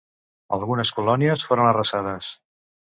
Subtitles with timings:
[0.57, 2.33] Algunes colònies foren arrasades.